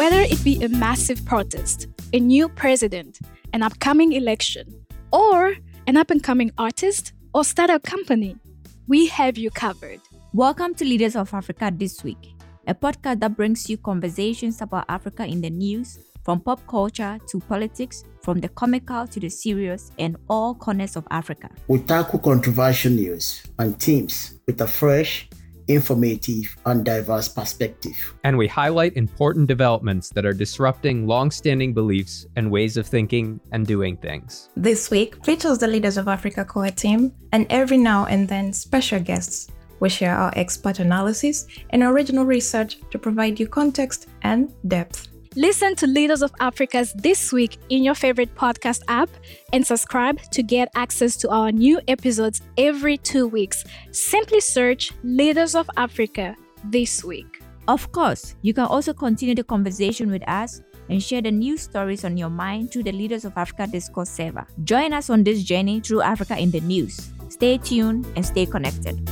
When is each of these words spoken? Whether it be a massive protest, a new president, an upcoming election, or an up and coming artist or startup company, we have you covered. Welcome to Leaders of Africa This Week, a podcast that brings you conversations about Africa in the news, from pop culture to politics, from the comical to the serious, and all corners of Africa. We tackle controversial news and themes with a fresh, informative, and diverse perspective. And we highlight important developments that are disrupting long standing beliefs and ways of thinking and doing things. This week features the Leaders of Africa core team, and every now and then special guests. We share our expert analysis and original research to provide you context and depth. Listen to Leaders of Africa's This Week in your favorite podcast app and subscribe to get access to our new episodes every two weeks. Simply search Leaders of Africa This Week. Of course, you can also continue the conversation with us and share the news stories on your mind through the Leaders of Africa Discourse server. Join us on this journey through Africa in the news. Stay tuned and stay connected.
Whether 0.00 0.22
it 0.22 0.42
be 0.42 0.64
a 0.64 0.68
massive 0.70 1.22
protest, 1.26 1.86
a 2.14 2.18
new 2.18 2.48
president, 2.48 3.18
an 3.52 3.62
upcoming 3.62 4.12
election, 4.12 4.64
or 5.12 5.56
an 5.86 5.98
up 5.98 6.10
and 6.10 6.22
coming 6.22 6.50
artist 6.56 7.12
or 7.34 7.44
startup 7.44 7.82
company, 7.82 8.34
we 8.88 9.08
have 9.08 9.36
you 9.36 9.50
covered. 9.50 10.00
Welcome 10.32 10.74
to 10.76 10.86
Leaders 10.86 11.16
of 11.16 11.34
Africa 11.34 11.70
This 11.70 12.02
Week, 12.02 12.32
a 12.66 12.74
podcast 12.74 13.20
that 13.20 13.36
brings 13.36 13.68
you 13.68 13.76
conversations 13.76 14.62
about 14.62 14.86
Africa 14.88 15.26
in 15.26 15.42
the 15.42 15.50
news, 15.50 15.98
from 16.24 16.40
pop 16.40 16.66
culture 16.66 17.18
to 17.28 17.40
politics, 17.40 18.02
from 18.22 18.40
the 18.40 18.48
comical 18.48 19.06
to 19.06 19.20
the 19.20 19.28
serious, 19.28 19.92
and 19.98 20.16
all 20.30 20.54
corners 20.54 20.96
of 20.96 21.06
Africa. 21.10 21.50
We 21.68 21.80
tackle 21.80 22.20
controversial 22.20 22.92
news 22.92 23.42
and 23.58 23.78
themes 23.78 24.40
with 24.46 24.62
a 24.62 24.66
fresh, 24.66 25.28
informative, 25.70 26.56
and 26.66 26.84
diverse 26.84 27.28
perspective. 27.28 28.14
And 28.24 28.36
we 28.36 28.48
highlight 28.48 28.96
important 28.96 29.46
developments 29.46 30.10
that 30.10 30.26
are 30.26 30.32
disrupting 30.32 31.06
long 31.06 31.30
standing 31.30 31.72
beliefs 31.72 32.26
and 32.36 32.50
ways 32.50 32.76
of 32.76 32.86
thinking 32.86 33.40
and 33.52 33.66
doing 33.66 33.96
things. 33.96 34.50
This 34.56 34.90
week 34.90 35.24
features 35.24 35.58
the 35.58 35.68
Leaders 35.68 35.96
of 35.96 36.08
Africa 36.08 36.44
core 36.44 36.70
team, 36.70 37.12
and 37.32 37.46
every 37.50 37.78
now 37.78 38.06
and 38.06 38.28
then 38.28 38.52
special 38.52 39.00
guests. 39.00 39.48
We 39.78 39.88
share 39.88 40.14
our 40.14 40.32
expert 40.36 40.78
analysis 40.78 41.46
and 41.70 41.82
original 41.82 42.26
research 42.26 42.78
to 42.90 42.98
provide 42.98 43.40
you 43.40 43.46
context 43.48 44.08
and 44.22 44.52
depth. 44.68 45.08
Listen 45.36 45.76
to 45.76 45.86
Leaders 45.86 46.22
of 46.22 46.32
Africa's 46.40 46.92
This 46.94 47.32
Week 47.32 47.56
in 47.68 47.84
your 47.84 47.94
favorite 47.94 48.34
podcast 48.34 48.82
app 48.88 49.08
and 49.52 49.64
subscribe 49.64 50.20
to 50.32 50.42
get 50.42 50.68
access 50.74 51.16
to 51.18 51.30
our 51.30 51.52
new 51.52 51.80
episodes 51.86 52.42
every 52.58 52.96
two 52.96 53.28
weeks. 53.28 53.62
Simply 53.92 54.40
search 54.40 54.90
Leaders 55.04 55.54
of 55.54 55.70
Africa 55.76 56.34
This 56.64 57.04
Week. 57.04 57.40
Of 57.68 57.92
course, 57.92 58.34
you 58.42 58.52
can 58.52 58.64
also 58.64 58.92
continue 58.92 59.36
the 59.36 59.44
conversation 59.44 60.10
with 60.10 60.28
us 60.28 60.62
and 60.88 61.00
share 61.00 61.22
the 61.22 61.30
news 61.30 61.60
stories 61.60 62.04
on 62.04 62.16
your 62.16 62.30
mind 62.30 62.72
through 62.72 62.82
the 62.82 62.92
Leaders 62.92 63.24
of 63.24 63.32
Africa 63.36 63.68
Discourse 63.68 64.10
server. 64.10 64.44
Join 64.64 64.92
us 64.92 65.10
on 65.10 65.22
this 65.22 65.44
journey 65.44 65.78
through 65.78 66.02
Africa 66.02 66.36
in 66.36 66.50
the 66.50 66.60
news. 66.62 67.12
Stay 67.28 67.56
tuned 67.56 68.04
and 68.16 68.26
stay 68.26 68.46
connected. 68.46 69.08